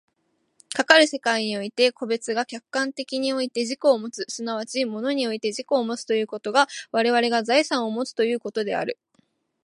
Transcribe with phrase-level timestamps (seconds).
[0.73, 8.97] かかる世界において個物が客観界において自己をもつ、即ち物において自己をもつということが我々が財産をもつということである。